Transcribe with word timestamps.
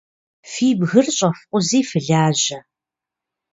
Фи 0.51 0.67
бгыр 0.79 1.07
щӏэфкъузи 1.15 1.81
фылажьэ. 1.89 2.59